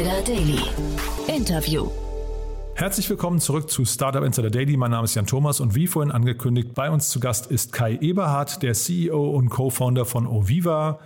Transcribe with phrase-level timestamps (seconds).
[0.00, 0.58] Insider Daily.
[1.28, 1.90] Interview.
[2.74, 4.78] Herzlich willkommen zurück zu Startup Insider Daily.
[4.78, 7.98] Mein Name ist Jan Thomas und wie vorhin angekündigt, bei uns zu Gast ist Kai
[8.00, 11.00] Eberhardt, der CEO und Co-Founder von Oviva.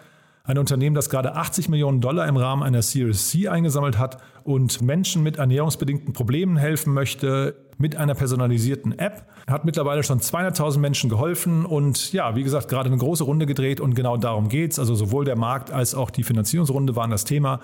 [0.45, 4.81] Ein Unternehmen, das gerade 80 Millionen Dollar im Rahmen einer Series C eingesammelt hat und
[4.81, 9.27] Menschen mit ernährungsbedingten Problemen helfen möchte mit einer personalisierten App.
[9.49, 13.81] Hat mittlerweile schon 200.000 Menschen geholfen und ja, wie gesagt, gerade eine große Runde gedreht
[13.81, 14.79] und genau darum geht's.
[14.79, 17.59] Also sowohl der Markt als auch die Finanzierungsrunde waren das Thema.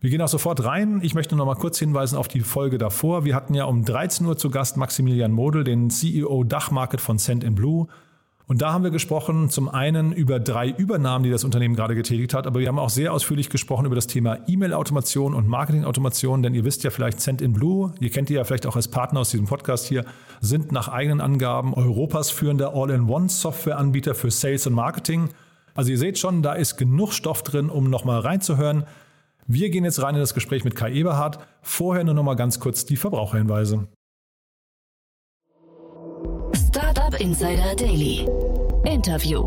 [0.00, 1.00] Wir gehen auch sofort rein.
[1.02, 3.26] Ich möchte noch mal kurz hinweisen auf die Folge davor.
[3.26, 7.44] Wir hatten ja um 13 Uhr zu Gast Maximilian Model, den CEO Dachmarket von Send
[7.44, 7.86] in Blue.
[8.46, 12.32] Und da haben wir gesprochen zum einen über drei Übernahmen, die das Unternehmen gerade getätigt
[12.32, 16.54] hat, aber wir haben auch sehr ausführlich gesprochen über das Thema E-Mail-Automation und Marketing-Automation, denn
[16.54, 19.20] ihr wisst ja vielleicht, Send in Blue, ihr kennt die ja vielleicht auch als Partner
[19.20, 20.04] aus diesem Podcast hier,
[20.40, 25.28] sind nach eigenen Angaben Europas führender All-in-One-Software-Anbieter für Sales und Marketing.
[25.74, 28.84] Also ihr seht schon, da ist genug Stoff drin, um nochmal reinzuhören.
[29.52, 31.40] Wir gehen jetzt rein in das Gespräch mit Kai Eberhardt.
[31.60, 33.88] Vorher nur nochmal ganz kurz die Verbraucherhinweise.
[36.54, 38.28] Startup Insider Daily.
[38.84, 39.44] Interview.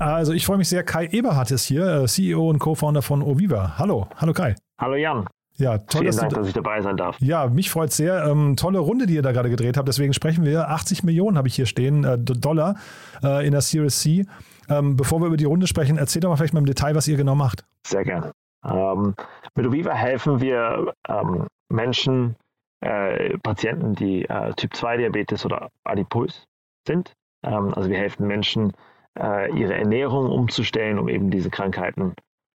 [0.00, 3.78] Also ich freue mich sehr, Kai Eberhardt ist hier, äh, CEO und Co-Founder von Oviva.
[3.78, 4.56] Hallo, hallo Kai.
[4.80, 5.28] Hallo Jan.
[5.54, 7.20] Ja, toll, Vielen dass, Dank, du, dass ich dabei sein darf.
[7.20, 8.24] Ja, mich freut sehr.
[8.24, 9.86] Ähm, tolle Runde, die ihr da gerade gedreht habt.
[9.86, 10.68] Deswegen sprechen wir.
[10.68, 12.74] 80 Millionen habe ich hier stehen, äh, Dollar
[13.22, 14.26] äh, in der Series C.
[14.68, 17.06] Ähm, bevor wir über die Runde sprechen, erzählt doch mal vielleicht mal im Detail, was
[17.06, 17.64] ihr genau macht.
[17.86, 18.32] Sehr gerne.
[18.68, 19.14] Ähm,
[19.54, 22.36] mit Oviva helfen wir ähm, Menschen,
[22.80, 26.46] äh, Patienten, die äh, Typ 2 Diabetes oder adipös
[26.86, 27.12] sind.
[27.42, 28.72] Ähm, also wir helfen Menschen,
[29.18, 32.14] äh, ihre Ernährung umzustellen, um eben diese Krankheiten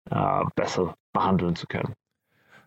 [0.10, 1.94] äh, besser behandeln zu können.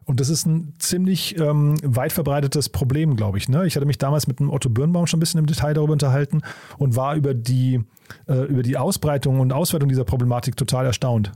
[0.04, 3.48] Und das ist ein ziemlich ähm, weit verbreitetes Problem, glaube ich.
[3.48, 3.66] Ne?
[3.66, 6.42] Ich hatte mich damals mit dem Otto Birnbaum schon ein bisschen im Detail darüber unterhalten
[6.78, 7.84] und war über die,
[8.28, 11.32] äh, über die Ausbreitung und Auswertung dieser Problematik total erstaunt.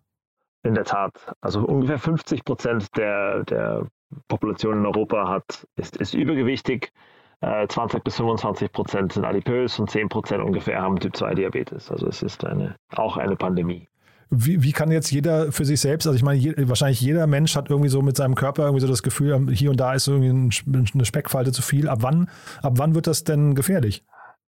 [0.63, 1.15] In der Tat.
[1.41, 3.87] Also ungefähr 50 Prozent der, der
[4.29, 6.93] Population in Europa hat, ist, ist übergewichtig.
[7.41, 11.91] 20 äh, bis 25 Prozent sind adipös und 10 Prozent ungefähr haben Typ 2 Diabetes.
[11.91, 13.89] Also es ist eine, auch eine Pandemie.
[14.29, 17.57] Wie, wie kann jetzt jeder für sich selbst, also ich meine, je, wahrscheinlich jeder Mensch
[17.57, 20.07] hat irgendwie so mit seinem Körper irgendwie so das Gefühl, ähm, hier und da ist
[20.07, 21.89] irgendwie ein, eine Speckfalte zu viel.
[21.89, 22.29] Ab wann,
[22.63, 24.05] ab wann wird das denn gefährlich?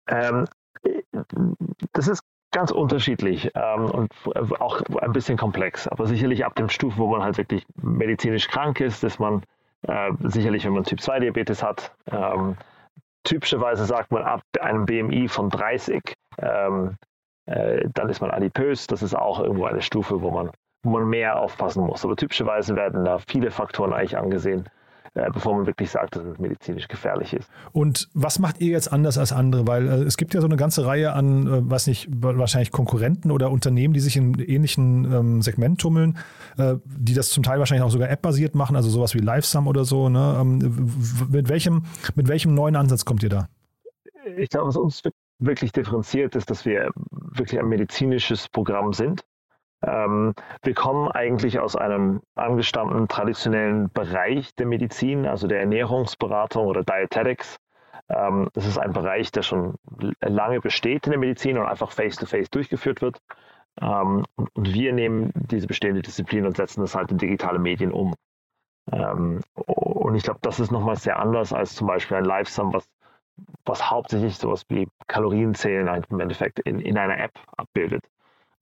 [0.08, 0.46] Ähm,
[1.92, 4.12] das ist ganz unterschiedlich ähm, und
[4.60, 8.80] auch ein bisschen komplex, aber sicherlich ab dem Stufen, wo man halt wirklich medizinisch krank
[8.80, 9.42] ist, dass man
[9.82, 12.56] äh, sicherlich, wenn man Typ 2 Diabetes hat, ähm,
[13.24, 16.02] typischerweise sagt man ab einem BMI von 30,
[16.38, 16.96] ähm,
[17.46, 18.86] äh, dann ist man adipös.
[18.86, 20.50] Das ist auch irgendwo eine Stufe, wo man,
[20.82, 22.04] wo man mehr aufpassen muss.
[22.04, 24.77] Aber typischerweise werden da viele Faktoren eigentlich angesehen, äh,
[25.32, 27.50] bevor man wirklich sagt, dass es medizinisch gefährlich ist.
[27.72, 29.66] Und was macht ihr jetzt anders als andere?
[29.66, 33.30] Weil äh, es gibt ja so eine ganze Reihe an, äh, weiß nicht, wahrscheinlich Konkurrenten
[33.30, 36.18] oder Unternehmen, die sich in ähnlichen ähm, Segment tummeln,
[36.56, 39.84] äh, die das zum Teil wahrscheinlich auch sogar App-basiert machen, also sowas wie LiveSum oder
[39.84, 40.08] so.
[40.08, 40.38] Ne?
[40.40, 40.88] Ähm,
[41.30, 43.48] mit, welchem, mit welchem neuen Ansatz kommt ihr da?
[44.36, 45.02] Ich glaube, was uns
[45.38, 49.22] wirklich differenziert ist, dass wir wirklich ein medizinisches Programm sind.
[49.82, 56.82] Ähm, wir kommen eigentlich aus einem angestammten traditionellen Bereich der Medizin, also der Ernährungsberatung oder
[56.82, 57.58] Dietetics.
[58.08, 59.76] Ähm, das ist ein Bereich, der schon
[60.20, 63.20] lange besteht in der Medizin und einfach face-to-face -face durchgeführt wird.
[63.80, 68.14] Ähm, und wir nehmen diese bestehende Disziplin und setzen das halt in digitale Medien um.
[68.92, 72.88] Ähm, und ich glaube, das ist nochmal sehr anders als zum Beispiel ein LiveSum, was,
[73.64, 78.02] was hauptsächlich sowas wie Kalorienzählen im Endeffekt in, in einer App abbildet.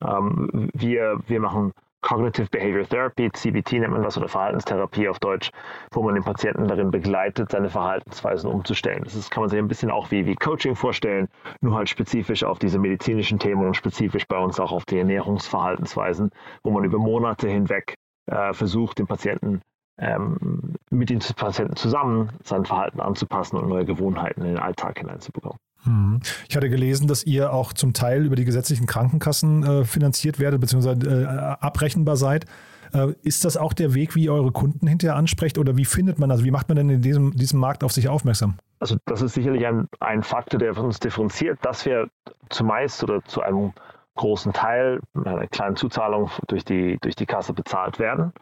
[0.05, 1.73] Ähm, wir, wir machen
[2.07, 5.51] Cognitive Behavior Therapy, CBT nennt man das, oder Verhaltenstherapie auf Deutsch,
[5.91, 9.03] wo man den Patienten darin begleitet, seine Verhaltensweisen umzustellen.
[9.03, 11.27] Das ist, kann man sich ein bisschen auch wie, wie Coaching vorstellen,
[11.61, 16.31] nur halt spezifisch auf diese medizinischen Themen und spezifisch bei uns auch auf die Ernährungsverhaltensweisen,
[16.63, 17.97] wo man über Monate hinweg
[18.27, 19.63] äh, versucht, den Patienten
[19.99, 25.59] ähm, mit den Patienten zusammen sein Verhalten anzupassen und neue Gewohnheiten in den Alltag hineinzubekommen.
[25.87, 26.21] Mhm.
[26.49, 30.61] Ich hatte gelesen, dass ihr auch zum Teil über die gesetzlichen Krankenkassen äh, finanziert werdet,
[30.61, 31.27] beziehungsweise äh,
[31.65, 32.47] abrechenbar seid.
[32.93, 36.19] Äh, ist das auch der Weg, wie ihr eure Kunden hinterher ansprecht oder wie findet
[36.19, 38.57] man, also wie macht man denn in diesem, diesem Markt auf sich aufmerksam?
[38.79, 42.09] Also das ist sicherlich ein, ein Faktor, der uns differenziert, dass wir
[42.51, 43.73] zumeist oder zu einem
[44.17, 48.33] großen Teil einer kleinen Zuzahlung durch die, durch die Kasse bezahlt werden.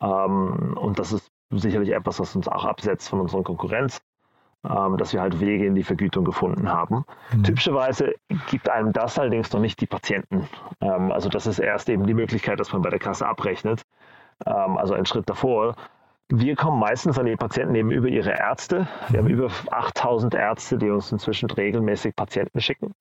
[0.00, 4.00] Ähm, und das ist sicherlich etwas, was uns auch absetzt von unserer Konkurrenz
[4.96, 7.04] dass wir halt Wege in die Vergütung gefunden haben.
[7.32, 7.44] Mhm.
[7.44, 8.14] Typischerweise
[8.50, 10.48] gibt einem das allerdings noch nicht die Patienten.
[10.80, 13.82] Ähm, also das ist erst eben die Möglichkeit, dass man bei der Kasse abrechnet.
[14.44, 15.76] Ähm, also ein Schritt davor.
[16.28, 18.88] Wir kommen meistens an die Patienten eben über ihre Ärzte.
[19.10, 22.94] Wir haben über 8000 Ärzte, die uns inzwischen regelmäßig Patienten schicken.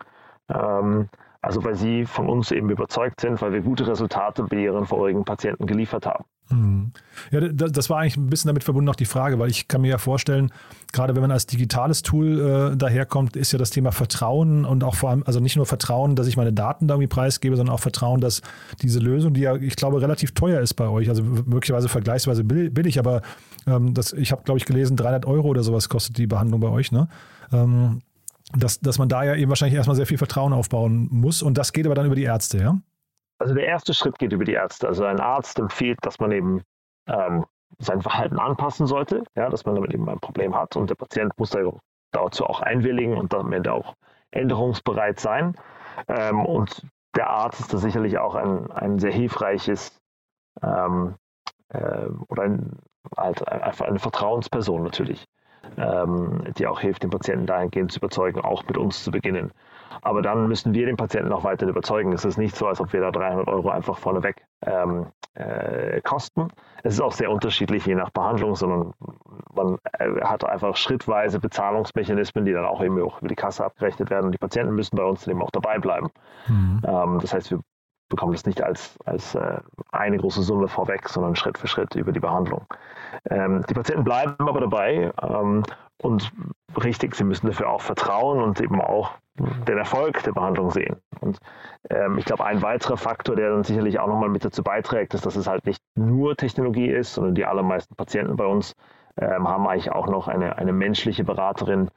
[1.46, 5.24] Also weil sie von uns eben überzeugt sind, weil wir gute Resultate bei ihren vorigen
[5.24, 6.26] Patienten geliefert haben.
[6.50, 6.92] Mhm.
[7.30, 9.90] Ja, das war eigentlich ein bisschen damit verbunden noch die Frage, weil ich kann mir
[9.90, 10.52] ja vorstellen,
[10.92, 14.96] gerade wenn man als digitales Tool äh, daherkommt, ist ja das Thema Vertrauen und auch
[14.96, 17.80] vor allem, also nicht nur Vertrauen, dass ich meine Daten da irgendwie preisgebe, sondern auch
[17.80, 18.42] Vertrauen, dass
[18.82, 22.98] diese Lösung, die ja, ich glaube, relativ teuer ist bei euch, also möglicherweise vergleichsweise billig,
[22.98, 23.22] aber
[23.68, 26.70] ähm, das, ich habe, glaube ich, gelesen, 300 Euro oder sowas kostet die Behandlung bei
[26.70, 27.08] euch, ne?
[27.54, 28.02] Ähm,
[28.54, 31.74] dass, dass man da ja eben wahrscheinlich erstmal sehr viel Vertrauen aufbauen muss und das
[31.74, 32.80] geht aber dann über die Ärzte, ja?
[33.38, 34.88] Also der erste Schritt geht über die Ärzte.
[34.88, 36.62] Also ein Arzt empfiehlt, dass man eben
[37.08, 37.46] ähm,
[37.80, 41.34] sein Verhalten anpassen sollte, ja, dass man damit eben ein Problem hat und der Patient
[41.38, 41.60] muss da
[42.12, 43.96] dazu auch einwilligen und damit auch
[44.32, 45.56] änderungsbereit sein.
[46.08, 50.00] Ähm, und der Arzt ist da sicherlich auch ein, ein sehr hilfreiches
[50.62, 51.16] ähm,
[51.70, 52.80] äh, oder ein,
[53.18, 55.26] halt einfach eine Vertrauensperson natürlich,
[55.78, 59.52] die auch hilft, den Patienten dahingehend zu überzeugen, auch mit uns zu beginnen.
[60.02, 62.14] Aber dann müssen wir den Patienten auch weiter überzeugen.
[62.14, 66.50] Es ist nicht so, als ob wir da 300 Euro einfach vorneweg ähm, äh, kosten.
[66.84, 68.94] Es ist auch sehr unterschiedlich je nach Behandlung, sondern
[69.54, 74.10] man äh, hat einfach schrittweise Bezahlungsmechanismen, die dann auch eben auch über die Kasse abgerechnet
[74.10, 74.28] werden.
[74.28, 76.10] Und die Patienten müssen bei uns eben auch dabei bleiben.
[76.48, 76.82] Mhm.
[76.86, 77.60] Ähm, das heißt, wir
[78.10, 79.60] bekommen das nicht als, als äh,
[79.92, 82.66] eine große Summe vorweg, sondern Schritt für Schritt über die Behandlung.
[83.30, 85.63] Ähm, die Patienten bleiben aber dabei ähm,
[86.02, 86.31] und
[86.84, 90.98] richtig, sie müssen dafür auch vertrauen und eben auch den Erfolg der Behandlung sehen.
[91.19, 91.40] Und
[91.90, 95.25] ähm, ich glaube, ein weiterer Faktor, der dann sicherlich auch nochmal mit dazu beiträgt, ist,
[95.25, 98.75] dass es halt nicht nur Technologie ist, sondern die allermeisten Patienten bei uns
[99.18, 101.90] ähm, haben eigentlich auch noch eine, eine menschliche Beraterin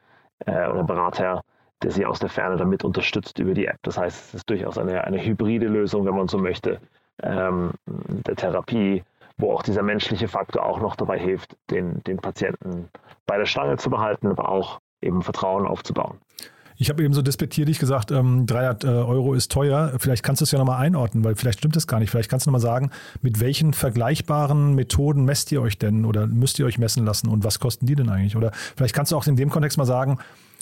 [0.47, 1.43] äh, oder Berater,
[1.83, 3.79] der sie aus der Ferne damit unterstützt über die App.
[3.83, 6.81] Das heißt, es ist durchaus eine, eine hybride Lösung, wenn man so möchte,
[7.23, 9.03] ähm, der Therapie,
[9.37, 12.89] wo auch dieser menschliche Faktor auch noch dabei hilft, den, den Patienten
[13.27, 16.19] bei der Stange zu behalten, aber auch eben Vertrauen aufzubauen.
[16.81, 19.95] Ich habe eben so despektierlich gesagt, ähm, 300 äh, Euro ist teuer.
[19.99, 22.11] Vielleicht kannst du es ja nochmal einordnen, weil vielleicht stimmt es gar nicht.
[22.11, 22.91] Vielleicht kannst du nochmal sagen,
[23.21, 27.43] mit welchen vergleichbaren Methoden messt ihr euch denn oder müsst ihr euch messen lassen und
[27.43, 28.37] was kosten die denn eigentlich?
[28.37, 30.19] Oder vielleicht kannst du auch in dem Kontext mal sagen,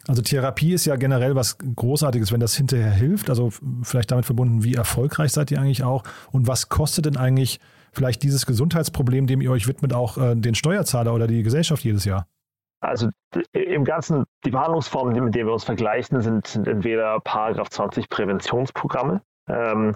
[0.08, 3.28] also Therapie ist ja generell was Großartiges, wenn das hinterher hilft.
[3.28, 3.50] Also
[3.82, 7.60] vielleicht damit verbunden, wie erfolgreich seid ihr eigentlich auch und was kostet denn eigentlich
[7.92, 12.04] vielleicht dieses Gesundheitsproblem, dem ihr euch widmet, auch äh, den Steuerzahler oder die Gesellschaft jedes
[12.04, 12.26] Jahr?
[12.80, 13.08] Also
[13.52, 19.22] im Ganzen, die Behandlungsformen, mit denen wir uns vergleichen, sind, sind entweder Paragraph 20 Präventionsprogramme.
[19.48, 19.94] Ähm,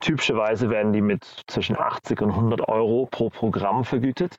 [0.00, 4.36] typischerweise werden die mit zwischen 80 und 100 Euro pro Programm vergütet.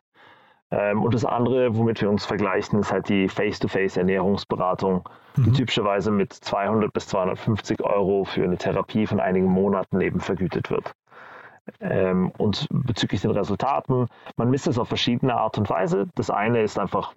[0.72, 5.44] Ähm, und das andere, womit wir uns vergleichen, ist halt die Face-to-Face-Ernährungsberatung, mhm.
[5.44, 10.70] die typischerweise mit 200 bis 250 Euro für eine Therapie von einigen Monaten eben vergütet
[10.70, 10.94] wird.
[11.80, 14.08] Ähm, und bezüglich den Resultaten,
[14.38, 16.08] man misst es auf verschiedene Art und Weise.
[16.16, 17.14] Das eine ist einfach,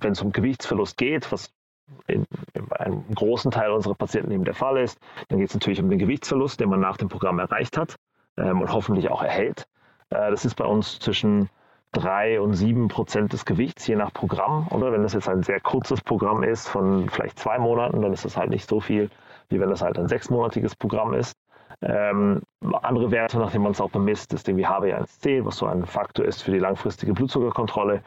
[0.00, 1.52] wenn es um Gewichtsverlust geht, was
[2.06, 4.98] in, in, einem großen Teil unserer Patienten eben der Fall ist,
[5.28, 7.96] dann geht es natürlich um den Gewichtsverlust, den man nach dem Programm erreicht hat
[8.36, 9.66] ähm, und hoffentlich auch erhält.
[10.10, 11.48] Äh, das ist bei uns zwischen
[11.92, 14.68] drei und sieben Prozent des Gewichts, je nach Programm.
[14.68, 18.24] Oder wenn das jetzt ein sehr kurzes Programm ist, von vielleicht zwei Monaten, dann ist
[18.24, 19.10] das halt nicht so viel,
[19.48, 21.36] wie wenn das halt ein sechsmonatiges Programm ist.
[21.80, 22.42] Ähm,
[22.82, 26.24] andere Werte, nach denen man es auch bemisst, ist irgendwie HbA1c, was so ein Faktor
[26.24, 28.02] ist für die langfristige Blutzuckerkontrolle,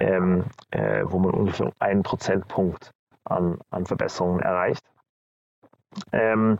[0.00, 2.92] ähm, äh, wo man ungefähr einen Prozentpunkt
[3.24, 4.84] an, an Verbesserungen erreicht.
[6.12, 6.58] Ähm,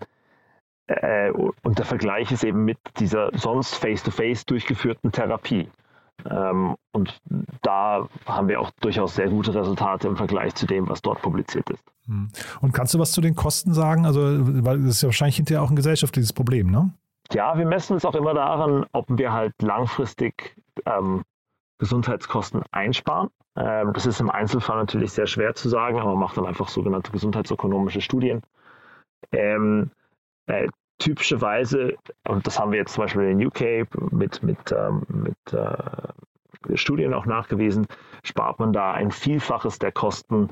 [0.87, 5.69] äh, und der Vergleich ist eben mit dieser sonst face-to-face -face durchgeführten Therapie.
[6.25, 7.21] Ähm, und
[7.63, 11.69] da haben wir auch durchaus sehr gute Resultate im Vergleich zu dem, was dort publiziert
[11.71, 11.85] ist.
[12.07, 12.29] Hm.
[12.61, 14.07] Und kannst du was zu den Kosten sagen?
[14.07, 14.21] Also,
[14.65, 16.91] weil das ist ja wahrscheinlich hinterher auch ein gesellschaftliches Problem, ne?
[17.33, 20.57] Ja, wir messen es auch immer daran, ob wir halt langfristig
[20.87, 21.23] ähm,
[21.79, 23.31] Gesundheitskosten einsparen.
[23.57, 26.69] Ähm, das ist im Einzelfall natürlich sehr schwer zu sagen, aber man macht dann einfach
[26.69, 28.43] sogenannte gesundheitsökonomische Studien.
[29.33, 29.91] Ähm,
[30.47, 31.95] äh, typischerweise,
[32.27, 37.15] und das haben wir jetzt zum Beispiel in UK mit, mit, ähm, mit äh, Studien
[37.15, 37.87] auch nachgewiesen,
[38.23, 40.51] spart man da ein Vielfaches der Kosten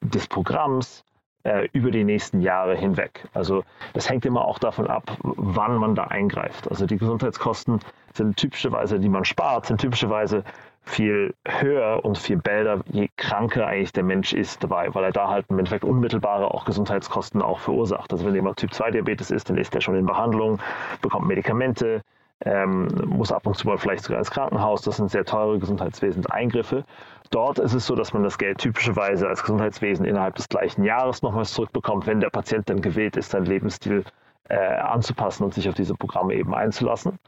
[0.00, 1.04] des Programms
[1.44, 3.28] äh, über die nächsten Jahre hinweg.
[3.32, 6.68] Also das hängt immer auch davon ab, wann man da eingreift.
[6.68, 7.80] Also die Gesundheitskosten
[8.14, 10.44] sind typischerweise, die man spart, sind typischerweise
[10.86, 15.28] viel höher und viel bälder, je kranker eigentlich der Mensch ist dabei, weil er da
[15.28, 18.12] halt im Endeffekt unmittelbare auch Gesundheitskosten auch verursacht.
[18.12, 20.60] Also wenn jemand Typ 2 Diabetes ist, dann ist er schon in Behandlung,
[21.02, 22.02] bekommt Medikamente,
[22.44, 24.82] ähm, muss ab und zu mal vielleicht sogar ins Krankenhaus.
[24.82, 26.84] Das sind sehr teure Gesundheitswesenseingriffe.
[27.30, 31.22] Dort ist es so, dass man das Geld typischerweise als Gesundheitswesen innerhalb des gleichen Jahres
[31.22, 34.04] nochmals zurückbekommt, wenn der Patient dann gewillt ist, seinen Lebensstil
[34.48, 37.18] äh, anzupassen und sich auf diese Programme eben einzulassen.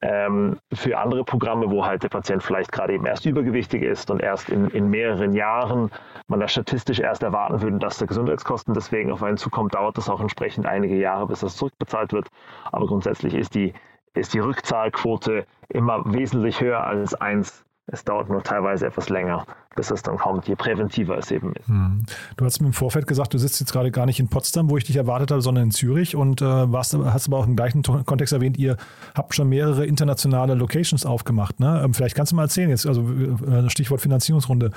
[0.00, 4.20] Ähm, für andere Programme, wo halt der Patient vielleicht gerade eben erst übergewichtig ist und
[4.20, 5.90] erst in, in mehreren Jahren
[6.28, 10.08] man da statistisch erst erwarten würde, dass der Gesundheitskosten deswegen auf einen zukommt, dauert das
[10.08, 12.28] auch entsprechend einige Jahre, bis das zurückbezahlt wird.
[12.70, 13.72] Aber grundsätzlich ist die,
[14.14, 19.90] ist die Rückzahlquote immer wesentlich höher als eins es dauert nur teilweise etwas länger, bis
[19.90, 21.68] es dann kommt, je präventiver es eben ist.
[21.68, 22.04] Hm.
[22.36, 24.76] Du hast mir im Vorfeld gesagt, du sitzt jetzt gerade gar nicht in Potsdam, wo
[24.76, 27.82] ich dich erwartet habe, sondern in Zürich und äh, warst, hast aber auch im gleichen
[27.82, 28.76] Kontext erwähnt, ihr
[29.14, 31.60] habt schon mehrere internationale Locations aufgemacht.
[31.60, 31.80] Ne?
[31.82, 34.70] Ähm, vielleicht kannst du mal erzählen, jetzt also äh, Stichwort Finanzierungsrunde.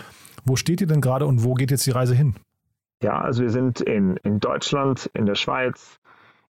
[0.45, 2.35] Wo steht ihr denn gerade und wo geht jetzt die Reise hin?
[3.03, 5.97] Ja, also wir sind in, in Deutschland, in der Schweiz,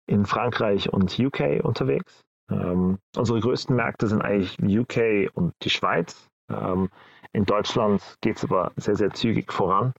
[0.06, 2.22] in Frankreich und UK unterwegs.
[2.50, 6.29] Ähm, unsere größten Märkte sind eigentlich UK und die Schweiz.
[6.50, 6.90] Ähm,
[7.32, 9.94] in Deutschland geht es aber sehr, sehr zügig voran.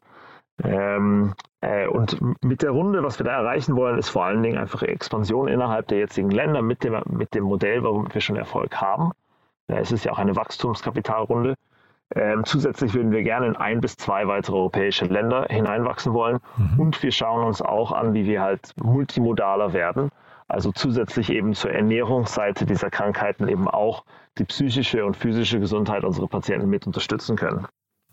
[0.64, 4.58] Ähm, äh, und mit der Runde, was wir da erreichen wollen, ist vor allen Dingen
[4.58, 8.76] einfach Expansion innerhalb der jetzigen Länder mit dem, mit dem Modell, warum wir schon Erfolg
[8.78, 9.12] haben.
[9.68, 11.56] Äh, es ist ja auch eine Wachstumskapitalrunde.
[12.16, 16.40] Ähm, zusätzlich würden wir gerne in ein bis zwei weitere europäische Länder hineinwachsen wollen.
[16.58, 16.80] Mhm.
[16.80, 20.12] Und wir schauen uns auch an, wie wir halt multimodaler werden
[20.52, 24.04] also zusätzlich eben zur Ernährungsseite dieser Krankheiten eben auch
[24.38, 27.68] die psychische und physische Gesundheit unserer Patienten mit unterstützen können.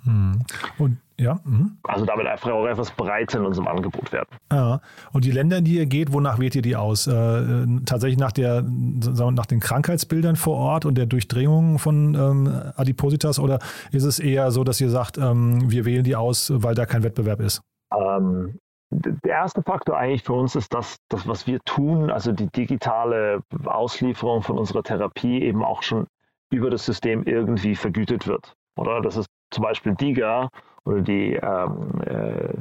[0.05, 0.45] Hm.
[0.79, 1.41] Und ja.
[1.45, 1.79] Hm.
[1.83, 4.29] Also damit einfach auch etwas breiter in unserem Angebot werden.
[4.53, 4.81] Ja.
[5.13, 7.07] Und die Länder, in die ihr geht, wonach wählt ihr die aus?
[7.07, 13.39] Äh, tatsächlich nach der, nach den Krankheitsbildern vor Ort und der Durchdringung von ähm, Adipositas
[13.39, 13.59] oder
[13.91, 17.03] ist es eher so, dass ihr sagt, ähm, wir wählen die aus, weil da kein
[17.03, 17.63] Wettbewerb ist?
[17.93, 18.59] Ähm,
[18.91, 23.41] der erste Faktor eigentlich für uns ist, dass das, was wir tun, also die digitale
[23.65, 26.07] Auslieferung von unserer Therapie eben auch schon
[26.51, 28.55] über das System irgendwie vergütet wird.
[28.77, 30.49] Oder das ist zum Beispiel DIGA
[30.89, 32.55] oder die ähm, äh,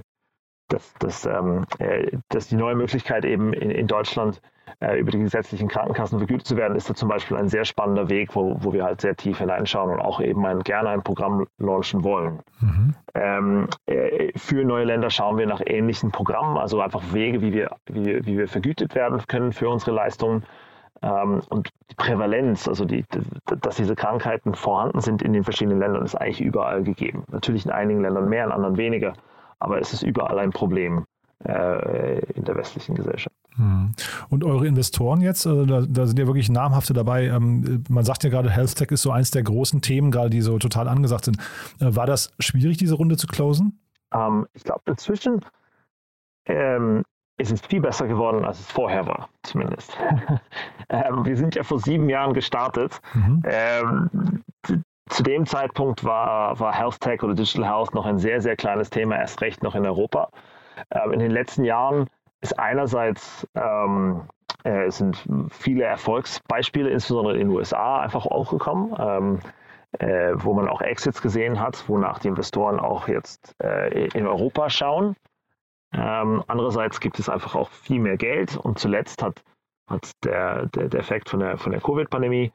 [0.70, 4.42] dass, dass, ähm, äh, dass die neue Möglichkeit eben in, in Deutschland
[4.80, 8.10] äh, über die gesetzlichen Krankenkassen vergütet zu werden, ist da zum Beispiel ein sehr spannender
[8.10, 11.48] Weg, wo, wo wir halt sehr tief hineinschauen und auch eben ein, gerne ein Programm
[11.58, 12.40] launchen wollen.
[12.60, 12.96] Mhm.
[13.14, 17.78] Ähm, äh, für neue Länder schauen wir nach ähnlichen Programmen, also einfach Wege, wie wir,
[17.86, 20.44] wie, wie wir vergütet werden können für unsere Leistungen.
[21.02, 23.06] Ähm, und die Prävalenz, also die,
[23.62, 27.24] dass diese Krankheiten vorhanden sind in den verschiedenen Ländern, ist eigentlich überall gegeben.
[27.32, 29.14] Natürlich in einigen Ländern mehr, in anderen weniger
[29.60, 31.06] aber es ist überall ein Problem
[31.46, 33.36] äh, in der westlichen Gesellschaft.
[33.56, 33.94] Hm.
[34.30, 37.26] Und eure Investoren jetzt, also da, da, sind ja wirklich namhafte dabei.
[37.26, 40.42] Ähm, man sagt ja gerade, Health Tech ist so eins der großen Themen, gerade die
[40.42, 41.38] so total angesagt sind.
[41.80, 43.80] Äh, war das schwierig, diese Runde zu closen?
[44.14, 45.44] Ähm, ich glaube, inzwischen
[46.46, 47.04] ähm,
[47.38, 49.98] ist es viel besser geworden, als es vorher war, zumindest.
[50.90, 53.00] ähm, wir sind ja vor sieben Jahren gestartet.
[53.14, 53.44] Mhm.
[53.46, 54.44] Ähm,
[55.10, 58.90] zu dem Zeitpunkt war, war Health Tech oder Digital Health noch ein sehr, sehr kleines
[58.90, 60.30] Thema, erst recht noch in Europa.
[60.92, 62.08] Ähm, in den letzten Jahren
[62.42, 64.24] ist einerseits ähm,
[64.64, 69.40] äh, sind viele Erfolgsbeispiele, insbesondere in den USA, einfach aufgekommen, ähm,
[70.00, 74.70] äh, wo man auch Exits gesehen hat, wonach die Investoren auch jetzt äh, in Europa
[74.70, 75.16] schauen.
[75.94, 79.42] Ähm, andererseits gibt es einfach auch viel mehr Geld und zuletzt hat,
[79.90, 82.52] hat der, der, der Effekt von der, von der Covid-Pandemie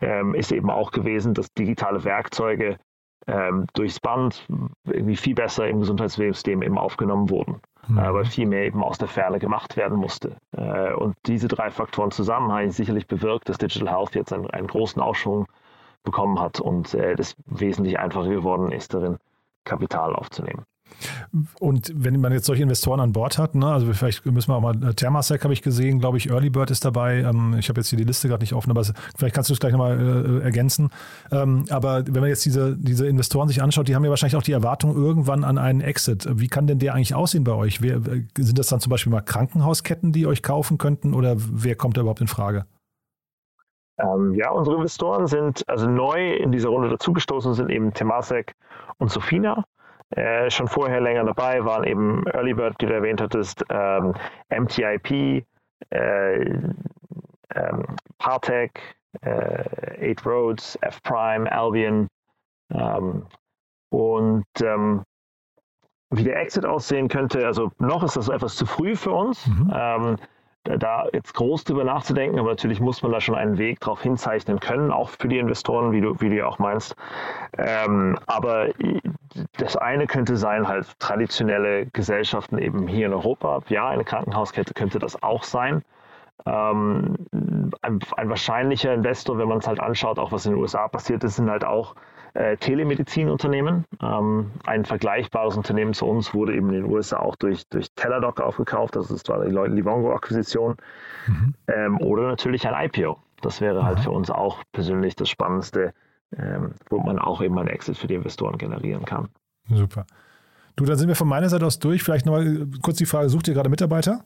[0.00, 2.78] ähm, ist eben auch gewesen, dass digitale Werkzeuge
[3.26, 4.46] ähm, durchs Band
[4.84, 7.98] irgendwie viel besser im Gesundheitssystem eben aufgenommen wurden, mhm.
[7.98, 10.36] äh, weil viel mehr eben aus der Ferne gemacht werden musste.
[10.52, 14.66] Äh, und diese drei Faktoren zusammen haben sicherlich bewirkt, dass Digital Health jetzt einen, einen
[14.66, 15.46] großen Aufschwung
[16.02, 19.16] bekommen hat und äh, das wesentlich einfacher geworden ist, darin
[19.64, 20.64] Kapital aufzunehmen.
[21.58, 24.60] Und wenn man jetzt solche Investoren an Bord hat, ne, also vielleicht müssen wir auch
[24.60, 27.18] mal, äh, Thermasec habe ich gesehen, glaube ich, Early Bird ist dabei.
[27.18, 28.84] Ähm, ich habe jetzt hier die Liste gerade nicht offen, aber
[29.16, 30.90] vielleicht kannst du es gleich nochmal äh, ergänzen.
[31.30, 34.42] Ähm, aber wenn man jetzt diese, diese Investoren sich anschaut, die haben ja wahrscheinlich auch
[34.42, 36.28] die Erwartung irgendwann an einen Exit.
[36.30, 37.82] Wie kann denn der eigentlich aussehen bei euch?
[37.82, 41.96] Wer, sind das dann zum Beispiel mal Krankenhausketten, die euch kaufen könnten oder wer kommt
[41.96, 42.66] da überhaupt in Frage?
[43.98, 48.54] Ähm, ja, unsere Investoren sind also neu in dieser Runde dazugestoßen, sind eben Temasek
[48.98, 49.64] und Sofina
[50.10, 54.14] äh, schon vorher länger dabei waren, eben Early Bird, die du erwähnt hattest, ähm,
[54.50, 55.44] MTIP,
[55.90, 56.40] äh,
[57.54, 57.86] ähm,
[58.18, 58.80] Partec,
[59.22, 62.08] äh, Eight Roads, F-Prime, Albion
[62.72, 63.26] ähm,
[63.90, 65.04] und ähm,
[66.10, 69.46] wie der Exit aussehen könnte, also noch ist das etwas zu früh für uns.
[69.46, 70.18] Mhm.
[70.64, 74.60] Da jetzt groß drüber nachzudenken, aber natürlich muss man da schon einen Weg drauf hinzeichnen
[74.60, 76.96] können, auch für die Investoren, wie du, wie du auch meinst.
[77.58, 78.68] Ähm, aber
[79.58, 83.60] das eine könnte sein, halt traditionelle Gesellschaften eben hier in Europa.
[83.68, 85.82] Ja, eine Krankenhauskette könnte das auch sein.
[86.46, 87.14] Ähm,
[87.82, 91.24] ein, ein, wahrscheinlicher Investor, wenn man es halt anschaut, auch was in den USA passiert
[91.24, 91.94] ist, sind halt auch
[92.34, 93.84] äh, Telemedizinunternehmen.
[94.02, 98.40] Ähm, ein vergleichbares Unternehmen zu uns wurde eben in den USA auch durch, durch Teladoc
[98.40, 98.96] aufgekauft.
[98.96, 100.76] Das ist zwar die Livongo-Akquisition.
[101.26, 101.54] Mhm.
[101.68, 103.18] Ähm, oder natürlich ein IPO.
[103.40, 105.92] Das wäre halt für uns auch persönlich das Spannendste,
[106.36, 109.28] ähm, wo man auch eben einen Exit für die Investoren generieren kann.
[109.68, 110.06] Super.
[110.76, 112.02] Du, dann sind wir von meiner Seite aus durch.
[112.02, 114.24] Vielleicht nochmal kurz die Frage, sucht ihr gerade Mitarbeiter?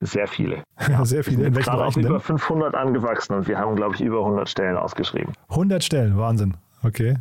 [0.00, 0.64] Sehr viele.
[0.88, 1.46] Ja, sehr viele.
[1.46, 5.34] In welchen Bereichen über 500 angewachsen und wir haben, glaube ich, über 100 Stellen ausgeschrieben.
[5.50, 6.56] 100 Stellen, Wahnsinn.
[6.82, 7.18] Okay.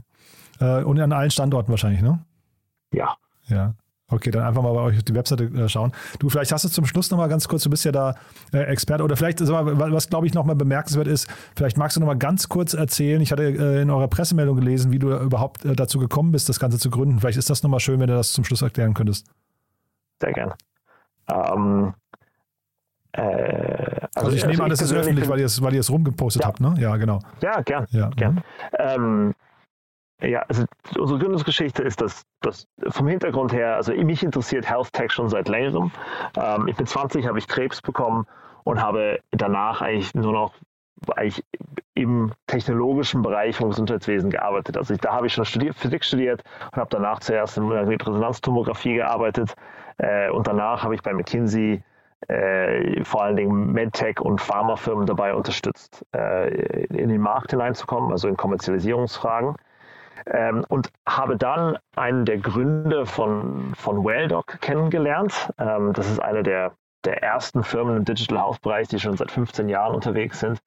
[0.59, 2.19] Äh, und an allen Standorten wahrscheinlich, ne?
[2.93, 3.15] Ja.
[3.47, 3.73] Ja.
[4.11, 5.91] Okay, dann einfach mal bei euch auf die Webseite äh, schauen.
[6.17, 8.15] Du, vielleicht hast du zum Schluss nochmal ganz kurz, du bist ja da
[8.51, 12.49] äh, Experte oder vielleicht, was glaube ich nochmal bemerkenswert ist, vielleicht magst du nochmal ganz
[12.49, 16.31] kurz erzählen, ich hatte äh, in eurer Pressemeldung gelesen, wie du überhaupt äh, dazu gekommen
[16.31, 17.19] bist, das Ganze zu gründen.
[17.19, 19.27] Vielleicht ist das nochmal schön, wenn du das zum Schluss erklären könntest.
[20.19, 20.53] Sehr gern.
[21.31, 21.93] Ähm,
[23.11, 25.81] äh, also, also, ich nehme also an, das ist öffentlich, weil ihr es, weil ihr
[25.81, 26.47] es rumgepostet ja.
[26.47, 26.73] habt, ne?
[26.79, 27.19] Ja, genau.
[27.41, 27.85] Ja, gern.
[27.91, 28.09] Ja.
[28.09, 28.35] gern.
[28.35, 28.41] Mhm.
[28.79, 29.35] Ähm,
[30.21, 30.65] ja, also
[30.97, 35.47] unsere Gründungsgeschichte ist das, das vom Hintergrund her, also mich interessiert Health Tech schon seit
[35.47, 35.91] längerem.
[36.37, 38.25] Ähm, ich bin 20, habe ich Krebs bekommen
[38.63, 40.53] und habe danach eigentlich nur noch
[41.15, 41.43] eigentlich
[41.93, 44.77] im technologischen Bereich vom Gesundheitswesen gearbeitet.
[44.77, 48.95] Also ich, da habe ich schon studiert, Physik studiert und habe danach zuerst in Resonanztomographie
[48.95, 49.53] gearbeitet
[49.97, 51.81] äh, und danach habe ich bei McKinsey
[52.27, 58.27] äh, vor allen Dingen MedTech und Pharmafirmen dabei unterstützt, äh, in den Markt hineinzukommen, also
[58.27, 59.55] in Kommerzialisierungsfragen.
[60.25, 65.51] Ähm, und habe dann einen der Gründer von, von WellDoc kennengelernt.
[65.57, 66.73] Ähm, das ist eine der,
[67.05, 70.61] der ersten Firmen im Digital Health Bereich, die schon seit 15 Jahren unterwegs sind.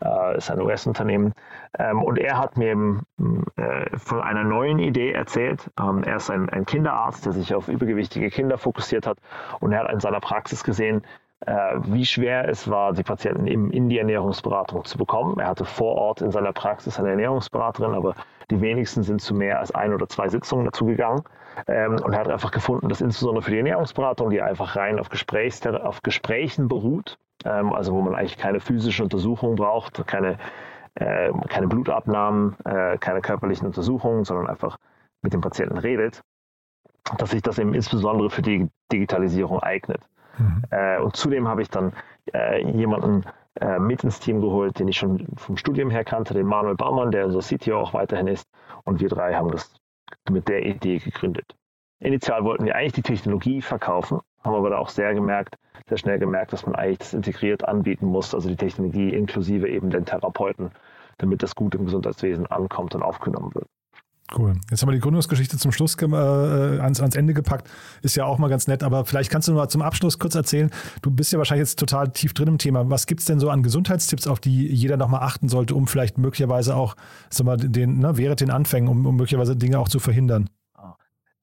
[0.00, 1.32] Äh, ist ein US-Unternehmen.
[1.78, 2.72] Ähm, und er hat mir
[3.56, 5.70] äh, von einer neuen Idee erzählt.
[5.80, 9.18] Ähm, er ist ein, ein Kinderarzt, der sich auf übergewichtige Kinder fokussiert hat.
[9.60, 11.02] Und er hat in seiner Praxis gesehen,
[11.46, 15.38] wie schwer es war, die Patienten eben in die Ernährungsberatung zu bekommen.
[15.38, 18.16] Er hatte vor Ort in seiner Praxis eine Ernährungsberaterin, aber
[18.50, 21.22] die wenigsten sind zu mehr als ein oder zwei Sitzungen dazugegangen.
[21.66, 25.08] Ähm, und er hat einfach gefunden, dass insbesondere für die Ernährungsberatung, die einfach rein auf,
[25.08, 30.38] Gesprächs auf Gesprächen beruht, ähm, also wo man eigentlich keine physische Untersuchung braucht, keine,
[30.94, 34.78] äh, keine Blutabnahmen, äh, keine körperlichen Untersuchungen, sondern einfach
[35.22, 36.22] mit dem Patienten redet,
[37.18, 40.00] dass sich das eben insbesondere für die Digitalisierung eignet.
[40.38, 40.62] Mhm.
[40.70, 41.92] Äh, und zudem habe ich dann
[42.32, 43.24] äh, jemanden
[43.60, 47.10] äh, mit ins Team geholt, den ich schon vom Studium her kannte, den Manuel Baumann,
[47.10, 48.48] der unser CTO auch weiterhin ist.
[48.84, 49.74] Und wir drei haben das
[50.30, 51.54] mit der Idee gegründet.
[52.00, 55.56] Initial wollten wir eigentlich die Technologie verkaufen, haben aber da auch sehr gemerkt,
[55.88, 59.90] sehr schnell gemerkt, dass man eigentlich das integriert anbieten muss, also die Technologie inklusive eben
[59.90, 60.70] den Therapeuten,
[61.18, 63.66] damit das gut im Gesundheitswesen ankommt und aufgenommen wird.
[64.36, 64.54] Cool.
[64.70, 67.70] Jetzt haben wir die Gründungsgeschichte zum Schluss äh, ans, ans, Ende gepackt.
[68.02, 70.70] Ist ja auch mal ganz nett, aber vielleicht kannst du mal zum Abschluss kurz erzählen.
[71.00, 72.90] Du bist ja wahrscheinlich jetzt total tief drin im Thema.
[72.90, 76.18] Was gibt es denn so an Gesundheitstipps, auf die jeder nochmal achten sollte, um vielleicht
[76.18, 76.94] möglicherweise auch,
[77.30, 80.50] sag mal, den, ne, während den Anfängen, um, um möglicherweise Dinge auch zu verhindern?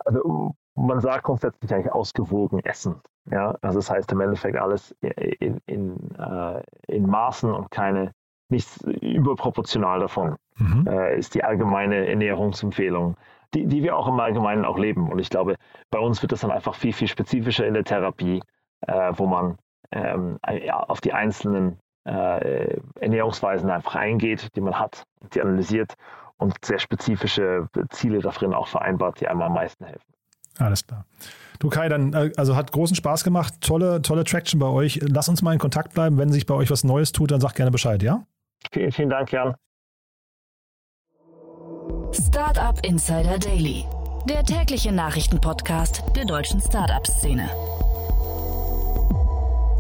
[0.06, 3.02] Also man sagt grundsätzlich eigentlich ausgewogen essen.
[3.32, 8.12] Ja, also das heißt im Endeffekt alles in, in, äh, in Maßen und keine
[8.50, 10.88] nichts überproportional davon mhm.
[10.88, 13.16] äh, ist die allgemeine Ernährungsempfehlung,
[13.54, 15.12] die, die wir auch im Allgemeinen auch leben.
[15.12, 15.56] Und ich glaube,
[15.90, 18.42] bei uns wird das dann einfach viel, viel spezifischer in der Therapie,
[18.88, 19.58] äh, wo man
[19.92, 20.38] ähm,
[20.70, 25.04] auf die einzelnen äh, Ernährungsweisen einfach eingeht, die man hat,
[25.34, 25.96] die analysiert
[26.38, 30.14] und sehr spezifische Ziele darin auch vereinbart, die einem am meisten helfen.
[30.58, 31.06] Alles klar.
[31.60, 35.00] Du Kai, dann äh, also hat großen Spaß gemacht, tolle, tolle Traction bei euch.
[35.02, 36.18] Lass uns mal in Kontakt bleiben.
[36.18, 38.26] Wenn sich bei euch was Neues tut, dann sag gerne Bescheid, ja?
[38.72, 39.56] Vielen, vielen Dank, Jan.
[42.12, 43.86] Startup Insider Daily,
[44.28, 47.50] der tägliche Nachrichtenpodcast der deutschen Startup-Szene.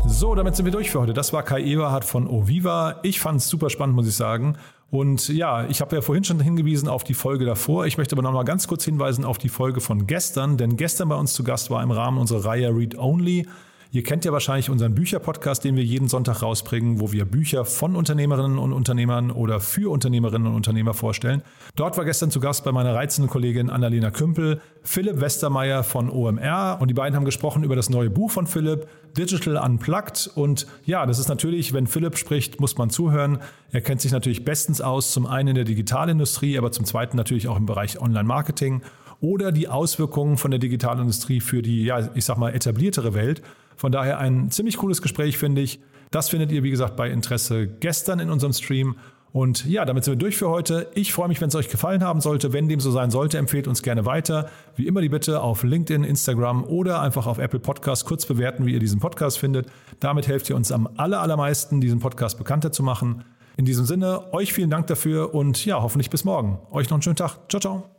[0.08, 1.14] So, damit sind wir durch für heute.
[1.14, 3.00] Das war Kai Eberhardt von Oviva.
[3.04, 4.58] Ich fand es super spannend, muss ich sagen.
[4.92, 7.86] Und ja, ich habe ja vorhin schon hingewiesen auf die Folge davor.
[7.86, 11.10] Ich möchte aber noch mal ganz kurz hinweisen auf die Folge von gestern, denn gestern
[11.10, 13.48] bei uns zu Gast war im Rahmen unserer Reihe Read Only
[13.92, 17.96] Ihr kennt ja wahrscheinlich unseren Bücherpodcast, den wir jeden Sonntag rausbringen, wo wir Bücher von
[17.96, 21.42] Unternehmerinnen und Unternehmern oder für Unternehmerinnen und Unternehmer vorstellen.
[21.76, 26.78] Dort war gestern zu Gast bei meiner reizenden Kollegin Annalena Kümpel Philipp Westermeier von OMR
[26.80, 30.30] und die beiden haben gesprochen über das neue Buch von Philipp, Digital Unplugged.
[30.36, 33.40] Und ja, das ist natürlich, wenn Philipp spricht, muss man zuhören.
[33.72, 37.48] Er kennt sich natürlich bestens aus, zum einen in der Digitalindustrie, aber zum zweiten natürlich
[37.48, 38.82] auch im Bereich Online-Marketing
[39.22, 43.42] oder die Auswirkungen von der Digitalindustrie für die, ja, ich sag mal, etabliertere Welt.
[43.76, 45.80] Von daher ein ziemlich cooles Gespräch, finde ich.
[46.12, 48.96] Das findet ihr, wie gesagt, bei Interesse gestern in unserem Stream.
[49.36, 50.88] Und ja, damit sind wir durch für heute.
[50.94, 52.54] Ich freue mich, wenn es euch gefallen haben sollte.
[52.54, 54.50] Wenn dem so sein sollte, empfehlt uns gerne weiter.
[54.78, 58.72] Wie immer die Bitte auf LinkedIn, Instagram oder einfach auf Apple Podcast kurz bewerten, wie
[58.72, 59.68] ihr diesen Podcast findet.
[60.00, 63.26] Damit helft ihr uns am allermeisten, diesen Podcast bekannter zu machen.
[63.58, 66.60] In diesem Sinne, euch vielen Dank dafür und ja, hoffentlich bis morgen.
[66.72, 67.38] Euch noch einen schönen Tag.
[67.50, 67.95] Ciao, ciao.